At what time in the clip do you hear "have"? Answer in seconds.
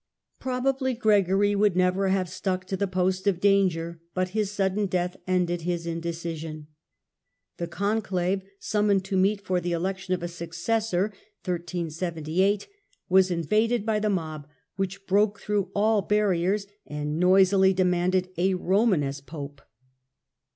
2.07-2.27